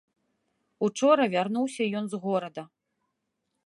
Учора 0.87 1.25
вярнуўся 1.35 1.83
ён 2.01 2.05
з 2.15 2.25
горада. 2.25 2.63